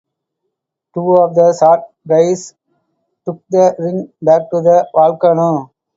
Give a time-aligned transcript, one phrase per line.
[0.95, 2.55] Two of the short guys
[3.23, 5.71] took the ring back to the volcano.